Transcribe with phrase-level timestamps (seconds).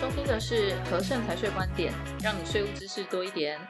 [0.00, 3.60] 收听的是和盛财税观点，让你税务知识多一点。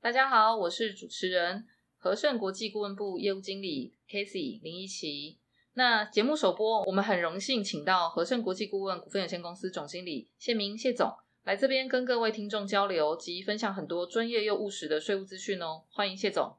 [0.00, 1.66] 大家好，我是主持人
[1.98, 5.40] 和盛国际顾问部业务经理 Casey 林一奇。
[5.72, 11.12] 那节目首播，我们很荣幸请到和盛国际顾问股份有限公司总经理谢明谢总
[11.42, 15.82] 来这边跟各位听众交流及分享很多专业又务实的税务资讯哦。
[15.90, 16.56] 欢迎谢总。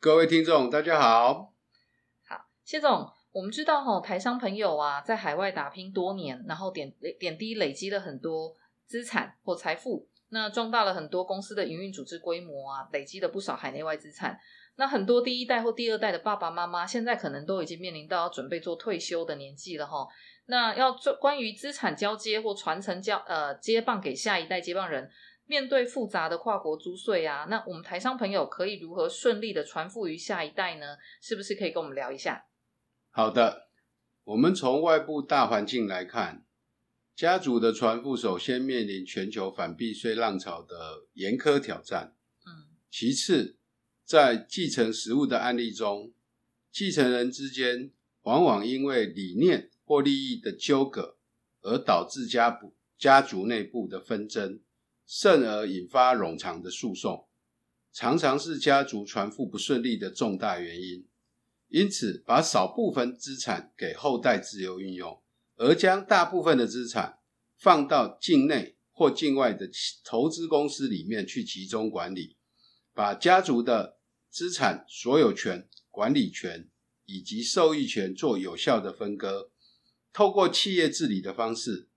[0.00, 1.52] 各位听众，大家好。
[2.24, 3.12] 好，谢总。
[3.34, 6.88] 我们知道哈，台商朋友啊，在海外打拼多年，然后点
[7.18, 8.54] 点滴累积了很多
[8.86, 14.38] 资产或财富，那壮大了很多公司的营运组织规模啊，累积了不少海内外资产。
[14.76, 20.06] 那很多第一代或第二代的爸爸妈妈，现在可能都已经面临到要准备做退休的年纪了哈。
[20.46, 25.10] 那要做关于资产交接或传承交呃接棒给下一代接棒人，
[25.46, 30.96] 面对复杂的跨国租税啊，那我们台商朋友可以如何顺利的传付于下一代呢？
[31.20, 32.44] 是不是可以跟我们聊一下？
[33.16, 33.68] 好的，
[34.24, 36.44] 我们从外部大环境来看，
[37.14, 42.16] 家族的传付首先面临全球反避税浪潮的严苛挑战。
[42.44, 43.56] 嗯，其次，
[44.04, 46.12] 在继承实物的案例中，
[46.72, 51.16] 继承人之间往往因为理念或利益的纠葛，
[51.62, 54.60] 而导致家部家族内部的纷争，
[55.06, 57.28] 甚而引发冗长的诉讼，
[57.92, 61.06] 常常是家族传付不顺利的重大原因。
[61.68, 65.20] 因此，把少部分资产给后代自由运用，
[65.56, 67.18] 而将大部分的资产
[67.56, 69.68] 放到境内或境外的
[70.04, 72.36] 投资公司里面去集中管理，
[72.92, 73.98] 把家族的
[74.30, 76.68] 资产所有权、管理权
[77.06, 79.50] 以及受益权做有效的分割，
[80.12, 81.88] 透过企业治理的方式，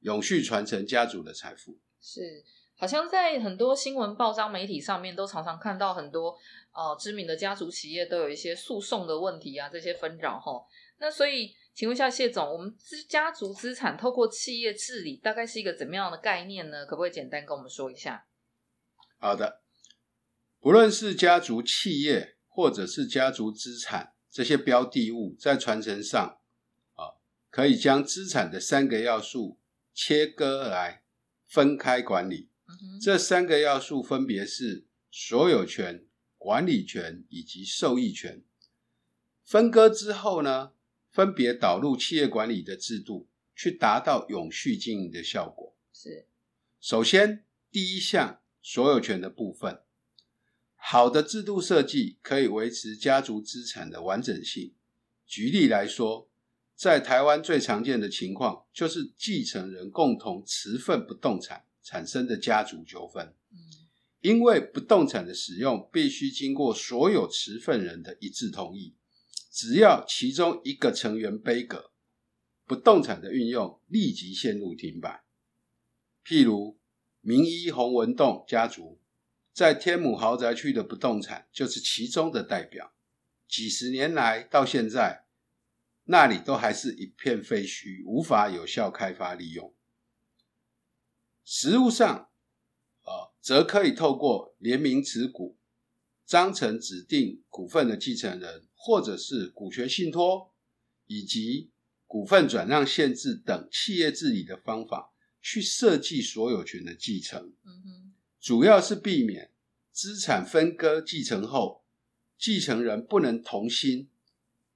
[0.00, 1.78] 永续传承家族的财富。
[2.00, 2.44] 是。
[2.82, 6.36] 好像在很多新闻报章媒体上面，都常常看到很多
[6.72, 10.60] 呃知名的家族企业都有一些诉讼的问题啊，这些纷扰哈。
[10.98, 16.84] 那所以，请问一下谢总，我们资家族资产透过企业治理，大概是一个怎么样的概念呢？
[16.84, 18.26] 可不可以简单跟我们说一下？
[19.20, 19.62] 好的，
[20.58, 26.20] 不论是家族企业或者是家族资产这些标的物，在传承上
[26.94, 27.14] 啊，
[27.48, 29.60] 可以将资产的三个要素
[29.94, 31.04] 切割来
[31.46, 32.48] 分开管理。
[33.00, 36.04] 这三个要素分别是所有权、
[36.38, 38.42] 管理权以及受益权。
[39.44, 40.72] 分割之后呢，
[41.10, 45.76] 分别导入企业管理的制度，去达到永续经营的效果。
[45.92, 46.26] 是，
[46.80, 49.82] 首先第一项所有权的部分，
[50.74, 54.74] 好的制度设计可以维持家族资产的完整性。
[55.26, 56.30] 举例来说，
[56.74, 61.66] 在台湾最常见的情况就是继承人共同持份不动产。
[61.82, 63.34] 产生的家族纠纷，
[64.20, 68.94] 因为不动产的使用必须经过所有持份人的一致同意，
[69.50, 71.90] 只要其中一个成员杯葛，
[72.64, 75.24] 不动产的运用立即陷入停摆。
[76.24, 76.78] 譬如
[77.20, 79.00] 名医洪文栋家族
[79.52, 82.94] 在天母豪宅区的不动产就是其中的代表，
[83.48, 85.24] 几十年来到现在，
[86.04, 89.74] 那里都还是一片废墟，无法有效开发利用。
[91.44, 92.30] 实务上，
[93.02, 95.58] 啊，则可以透过联名持股、
[96.24, 100.54] 章程指定股份的继承人，或者是股权信托，
[101.06, 101.70] 以及
[102.06, 107.52] 股份转让限制等企业治理的方法，去设计所有权的继承。
[107.64, 109.52] 嗯哼，主要是避免
[109.90, 111.84] 资产分割继承后，
[112.38, 114.08] 继承人不能同心，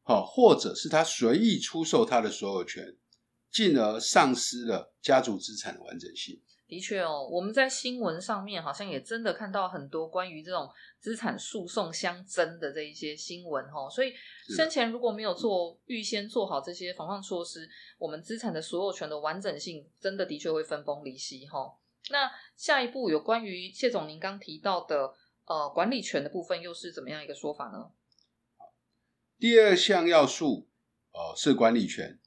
[0.02, 2.96] 好，或者是他随意出售他的所有权，
[3.50, 6.42] 进而丧失了家族资产的完整性。
[6.68, 10.68] 的确哦，我们在新闻上面好像也真的看到很多关于这种
[10.98, 14.12] 资产诉讼相争的这一些新闻哦，所以
[14.48, 17.68] 生前如果没有做预先做好这些防范措施，
[17.98, 21.78] 我们资产的所有权的完整性真的的确会分崩离析哈。
[22.10, 27.90] 那下一步有关于谢总您刚提到的呃管理权的部分，又是怎么样一个说法呢？
[29.38, 30.68] 第二项要素
[31.12, 32.18] 哦，是管理权，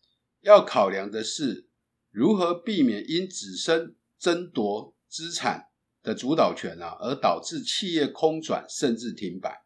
[0.41, 1.67] 要考量的是
[2.09, 5.69] 如何避免因子孙争夺资产
[6.03, 9.63] 的主导权啊，而导致企业空转甚至停摆，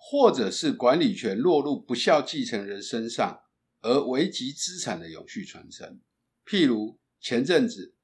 [0.00, 3.40] 或者是管理权落入不孝继承人身上，
[3.80, 6.00] 而危及资产的永续传承。
[6.46, 7.94] 譬如前阵子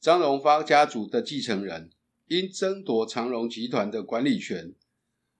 [0.00, 1.90] 张荣发家族的继承人
[2.26, 4.74] 因争夺长荣集团的管理权，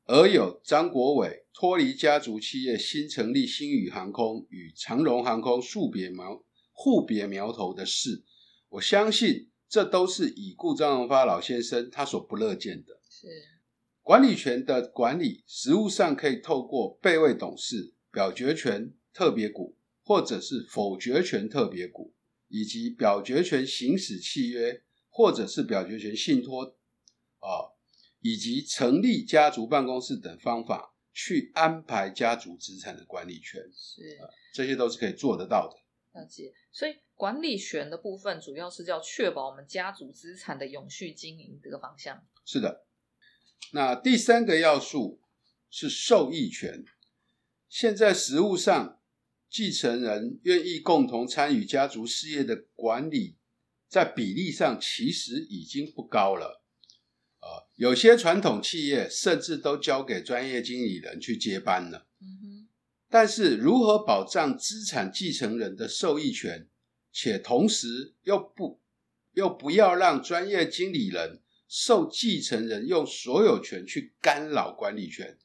[0.04, 8.24] 而有张国伟脱离家族企业，新成立星宇航空与长荣航空树别苗互别苗头的事。
[8.70, 13.00] 我相信这都是已故张荣发老先生他所不乐见的。
[13.10, 13.26] 是
[14.02, 22.14] 管理权的管理，实务上可以透过备位董事、表决权特别股，或者是否决权特别股，
[22.48, 26.64] 以及表决权行使契约，或者是表决权信托
[27.40, 27.76] 啊，
[28.20, 34.00] 以及成立家族办公室等方法去安排家族资产的管理权，是，
[34.54, 35.76] 这些都是可以做得到的。
[36.18, 42.24] 了解，所以管理权的部分主要是要确保我们家族资产的永续经营这个方向。
[42.44, 42.86] 是的，
[43.72, 45.20] 那第三个要素
[45.68, 46.84] 是受益权。
[47.68, 49.00] 现在实务上，
[49.50, 53.36] 继承人愿意共同参与家族事业的管理，
[53.88, 56.62] 在比例上其实已经不高了。
[57.40, 62.06] 呃，有些传统企业甚至都交给专业经理人去接班了。
[62.20, 62.68] 嗯哼。
[63.10, 66.68] 但是，如何保障资产继承人的受益权，
[67.20, 68.80] 且同时又不
[69.32, 75.36] 又不要让专业经理人受继承人用所有权去干扰管理权？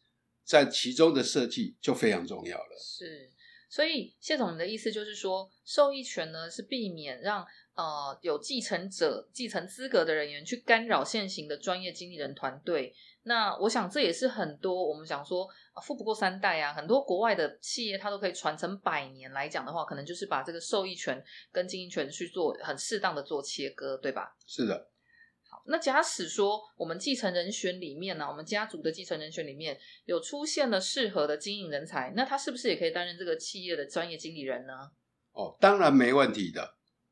[0.43, 2.77] 在其中的设计就非常重要了。
[2.79, 3.31] 是，
[3.67, 7.43] 所以谢总，你的意思就是说，受益权呢是避免让
[7.75, 12.93] 呃有继承者、继承资格的人员去干扰现行的专业经理人团队。
[13.23, 15.47] 那我想这也是很多我们想说
[15.81, 24.35] 富不过三代啊，很多国外的企业它都可以传承百年来讲的话，可能就是把这个受益权跟经营权去做很适当的做切割，对吧？
[24.45, 24.89] 是的。
[25.65, 34.73] 那假使说我们继承人选里面呢、啊，我们家族的继承人选里面有出现了适合的经营人才，那他是不是也可以担任这个企业的专业经理人呢？
[35.31, 36.61] 哦，当然没问题的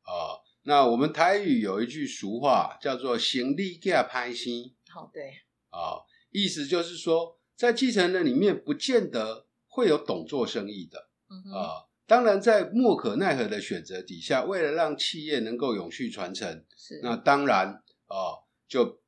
[0.02, 0.42] 啊、哦。
[0.64, 5.24] 那我们台语有一句俗话叫做“行李架拍心”，好、哦、对
[5.70, 11.10] 啊、哦，意思就是说，在继承人里面不见得会有懂做生意的，
[11.54, 11.88] 啊、哦。
[12.06, 17.82] 当然，在莫可奈何的选择底下，为了让企业能够永续传承，是那当然。
[18.08, 19.02] 哦，就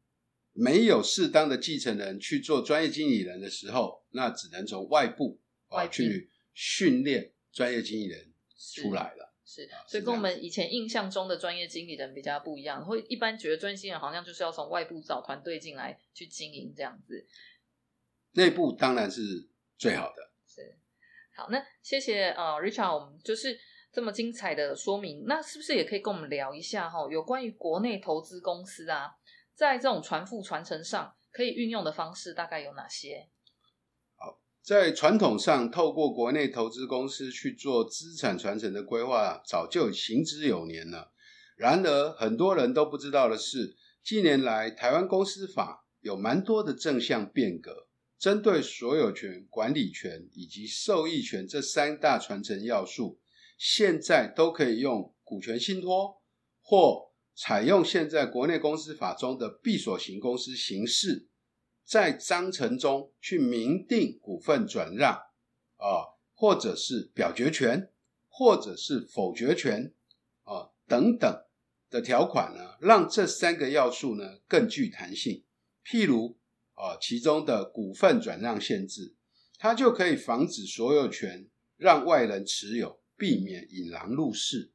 [0.54, 8.34] 没有适当的继承人去做专业经理人的时候，那只能从外部啊去训练专业经理人
[8.74, 9.33] 出来了。
[9.46, 17.28] 是，所以跟我们以前印象中的专业经理人比较不一样，会一般觉得专业经理人好像就是要从外部找团队进来去经营这样子。
[18.32, 19.22] 内部当然是
[19.78, 20.32] 最好的。
[20.48, 20.78] 是，
[21.36, 23.60] 好，那谢谢呃，Richard，我们就是。
[23.94, 27.08] 这么精彩的说明，那是不是也可以跟我们聊一下哈？
[27.12, 29.12] 有关于国内投资公司啊，
[29.54, 33.30] 在这种传富传承上可以运用的方式大概有哪些？
[34.64, 41.12] 在传统上，透过国内投资公司去做资产传承的规划，早就行之有年了。
[41.58, 47.88] 然而，很多人都不知道的是，近年来台湾公司法有蛮多的正向变革，
[48.18, 53.20] 针对所有权、管理权以及受益权这三大传承要素。
[53.58, 56.22] 现在都可以用股权信托，
[56.62, 61.28] 或采用现在国内公司法中的闭锁型公司形式，
[61.86, 65.14] 在章程中去明定股份转让
[65.78, 67.90] 啊，或者是表决权，
[68.30, 69.94] 或者是否决权
[70.44, 71.44] 啊等等
[71.90, 75.44] 的条款呢，让这三个要素呢更具弹性。
[75.86, 76.38] 譬如
[76.74, 79.16] 啊，其中的股份转让限制，
[79.58, 81.48] 它就可以防止所有权
[81.78, 83.02] 让外人持有。
[83.16, 84.72] 避免引狼入室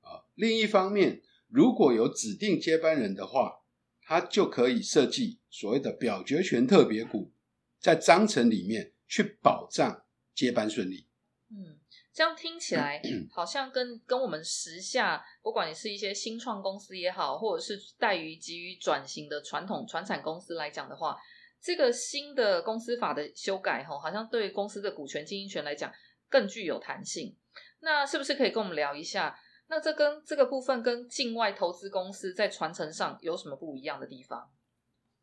[0.00, 0.24] 啊。
[0.34, 3.60] 另一方面，如果有指定接班人的话，
[4.02, 7.32] 他就可以设计所谓的表决权特别股，
[7.78, 10.04] 在章程里面去保障
[10.34, 11.06] 接班顺利。
[11.50, 11.78] 嗯，
[12.12, 13.00] 这样听起来
[13.32, 21.16] 好像跟跟我们时下，不管你是一些新创公司也好，或者是待于急于转型的传统传产公司来讲的话，
[21.60, 25.90] 这个新的公司法的修改，吼，好像对公司的股权经营权来讲
[26.28, 27.34] 更具有弹性。
[27.80, 29.38] 那是不是可以跟我们聊一下？
[29.68, 34.50] 那这跟这个部分跟境外投资公司在传承上有什么不一样的地方？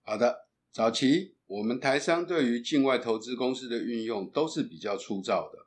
[0.08, 5.66] 好的，早期我们台商对于境外投资公司的运用都是比较粗糙的，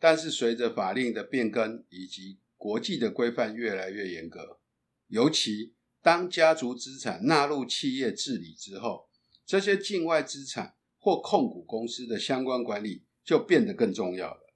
[0.00, 4.58] 但是随着法令的变更以及国际的规范越来越严格，
[5.06, 9.08] 尤其当家族资产纳入企业治理之后，
[9.46, 14.52] 这些境外资产或控股公司的相关管理就变得更重要了。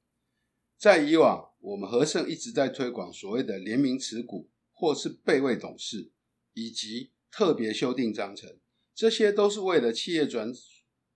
[0.76, 6.10] 在以往，我们和盛一直在推广所谓的联名持股，或是备位董事，
[6.54, 8.58] 以及特别修订章程，
[9.00, 10.52] 这些都是为了企业转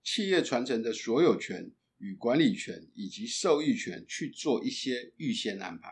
[0.01, 5.91] 企业传承的所有权与管理权以及受益权去做一些预先安排。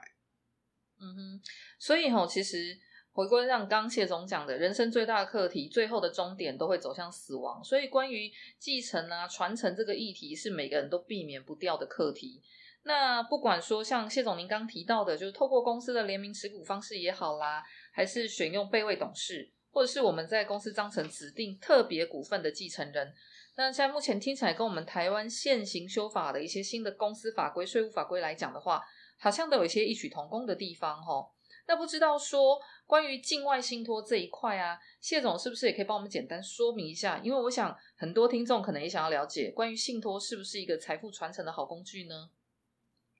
[1.00, 1.42] 嗯哼，
[1.78, 2.80] 所以吼，其实
[3.12, 12.42] 回归让刚谢总讲的，人生最大的课题，最后的终点都会走向死亡，所以关于继承啊、传承这个议题，是每个人都避免不掉的课题。
[12.86, 23.12] 那不管说像谢总您刚提到的，就是透过公司的联名持股方式也好啦，还是选用备位董事，或者是我们在公司章程指定特别股份的继承人，
[23.56, 28.80] 那现在目前听起来跟我们台湾现行修法的一些新的公司法规、税务法规来讲的话，
[29.18, 31.27] 好像都有一些异曲同工的地方齁。
[31.65, 37.20] 那不知道说关于境外信托这一块啊，谢总是不是也可以帮我们简单说明一下？
[37.24, 42.30] 因为我想很多听众可能也想要了解，关于信托是不是一个财富传承的好工具呢？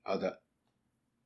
[0.02, 0.42] 好的，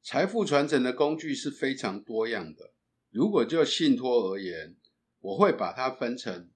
[0.00, 2.73] 财富传承的工具是非常多样的。
[3.11, 4.76] 如果就信托而言，
[5.20, 6.50] 我会把它分成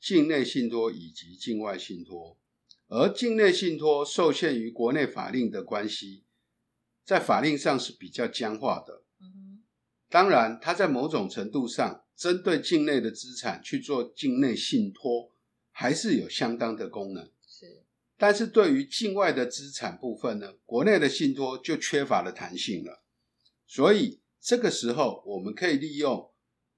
[0.00, 2.38] 境内信托以及境外信托。
[2.88, 6.24] 而境内信托受限于国内法令的关系，
[7.04, 9.02] 在法令上是比较僵化的。
[10.08, 15.32] 当然，它在某种程度上针对境内的资产去做境内信托，
[15.72, 17.28] 还是有相当的功能。
[17.44, 17.84] 是，
[18.16, 23.02] 但是对于境外的资产部分呢，国内的信托就缺乏了弹性了。
[23.66, 26.30] 所以这个时候，我们可以利用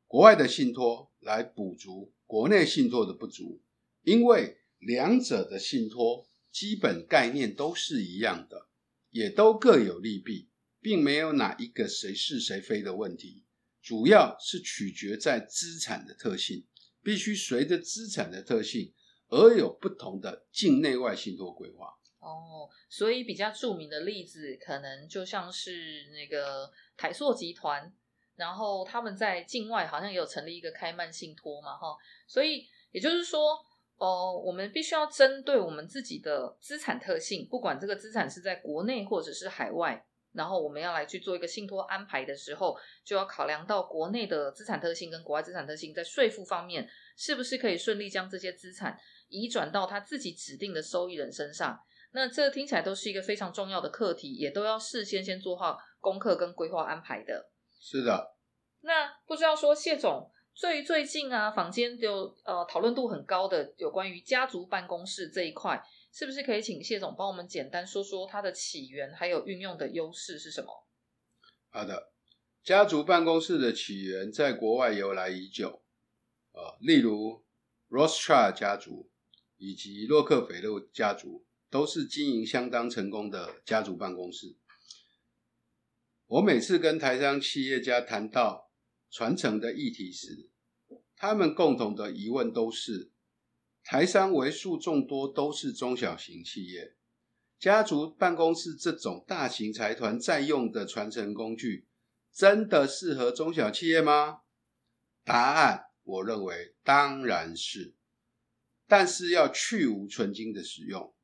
[0.06, 3.60] 国外的信托来补足国内信托的不足，
[4.02, 8.68] 因为两者的信托基本概念都是一样的，
[9.10, 10.48] 也都各有利弊，
[10.80, 13.44] 并没有哪一个谁是谁非的问题，
[13.82, 16.66] 主要是取决在资产的特性，
[17.02, 18.92] 必须随着资产的特性
[19.28, 21.94] 而有不同的境内外信托规划。
[22.20, 27.94] 哦，所以比较著名的例子，可能就像是那个台塑集团，
[28.38, 31.94] 然后他们在境外好像也有成立一个开曼信托嘛，哈，
[32.26, 33.58] 所以也就是说。
[34.00, 48.96] 哦，我们必须要针对我们自己的资产特性，不管这个资产是在国内或者是海外，然后我们要来去做一个信托安排的时候，就要考量到国内的资产特性跟国外资产特性，在税负方面是不是可以顺利将这些资产
[49.30, 51.76] 移转到他自己指定的受益人身上。
[52.12, 57.50] 那这听起来都是一个非常重要的课题，也都要事先先做好功课跟规划安排的。
[57.78, 58.36] 是的。
[58.80, 60.30] 那不知道说谢总。
[60.54, 65.80] 最最近啊，坊间就呃讨论度很高的有关于家族办公室这一块，
[66.12, 70.84] 是不是可以请谢总帮我们简单说说它的起源，还有运用的优势是什么？
[71.70, 72.10] 好的，
[72.64, 75.80] 家族办公室的起源在国外由来已久，
[76.50, 77.44] 呃，例如
[77.88, 79.08] Rothschild 家族
[79.58, 84.56] 以及洛克菲勒家族都是经营相当成功的家族办公室。
[86.28, 88.70] 我每次跟台商企业家谈到
[89.10, 90.50] 传承的议题时，
[91.16, 93.10] 他们共同的疑问都是：
[93.82, 96.96] 台商为数众多，都是中小型企业，
[97.58, 101.88] 家族办公室这种大型财团在用的传承工具，
[102.30, 104.40] 真的适合中小企业吗？
[105.24, 107.94] 答案，我认为当然是，
[108.86, 111.14] 但是要去无存菁的使用。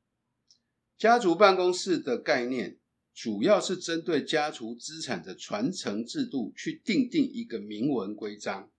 [0.97, 2.79] 家族办公室的概念。
[3.15, 8.69] 主要是针对家族资产的传承制度去订定一个明文规章，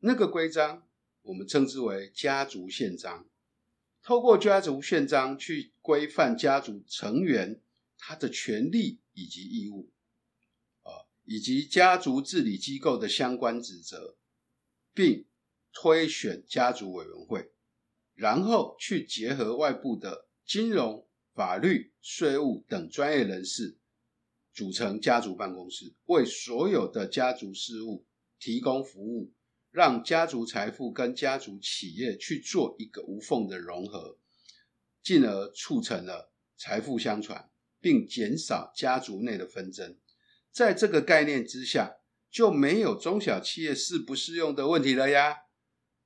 [0.00, 0.86] 那个规章
[1.22, 3.26] 我们称之为家族宪章。
[4.02, 7.62] 透过家族宪章去规范家族成员
[7.96, 9.90] 他的权利以及义务，
[10.82, 14.18] 啊，以及家族治理机构的相关职责，
[14.92, 15.24] 并
[15.72, 17.52] 推选家族委员会，
[18.12, 21.08] 然后去结合外部的金融。
[21.34, 23.78] 法律、税务等专业人士
[24.52, 28.06] 组成家族办公室，为所有的家族事务
[28.38, 29.32] 提供服务，
[29.70, 34.18] 让家族财富跟家族企业去做一个无缝的融合，
[35.02, 39.98] 进而促成了财富相传，并减少家族内的纷争。
[40.50, 41.96] 在这个概念之下，
[42.30, 45.34] 就没有中小企业适不适用的问题了呀。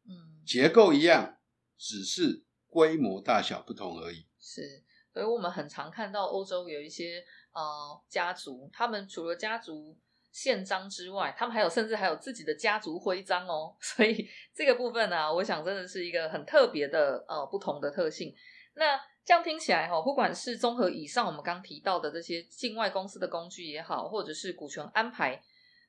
[0.09, 1.39] 嗯，结构一样，
[1.77, 4.27] 只是规模大小不同而已。
[4.39, 4.86] 是。
[5.17, 9.97] 所以我们很常看到欧洲有一些呃家族，他们除了家族
[10.31, 13.75] 宪章之外，他们还有甚至还有自己的家族徽章哦。
[13.81, 18.35] 所以这个部分呢、啊，我想真的是一个很特别的呃不同的特性。
[18.75, 25.43] 那这样听起来哈、哦，不管是综合以上我们刚提到的这些境外公司的工具也好，或者是股权安排，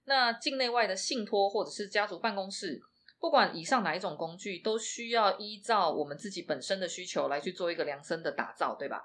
[0.06, 2.82] 那境内外的信托或者是家族办公室，
[3.20, 9.04] 不管以上哪一种工具，都需要依照我们自己本身的需求来去做一个量身的打造，对吧？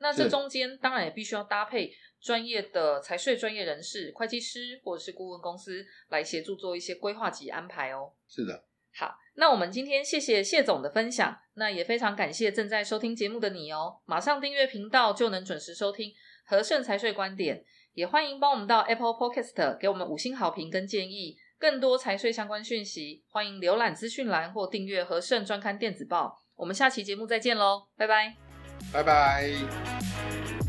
[0.00, 8.12] 那这中间当然也必须要搭配专业的财税专业人士、会计师或者是顾问公司来协助做一些规划及安排哦。
[8.28, 8.64] 是的，
[8.94, 14.00] 好，那我们今天谢谢谢总的分享，那也非常感谢正在收听节目的你哦。
[14.04, 16.12] 马上订阅频道就能准时收听
[16.46, 17.64] 和盛财税观点，
[17.94, 21.36] 也欢迎帮我们到 Apple Podcast 给我们五星好评跟建议。
[21.60, 26.38] 更多财税相关讯息，欢迎浏览资讯栏或订阅和盛专刊电子报。
[26.54, 28.47] 我们下期节目再见喽，拜拜。
[28.92, 30.67] 拜拜。